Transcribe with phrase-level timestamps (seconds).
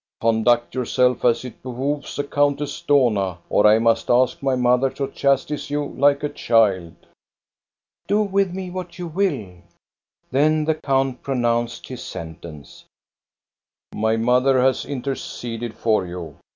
[0.19, 5.11] "Conduct yourself as it behooves a Countess Dohna, or I must ask my mother to
[5.11, 6.95] chastise you like a child.""
[8.07, 9.57] Do with me what you will!"
[10.31, 12.85] Then the count pronounced his sentence:—
[13.93, 16.35] My mother has interceded for you.